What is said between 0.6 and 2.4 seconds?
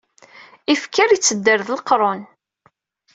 Ifker yettedder d leqrun.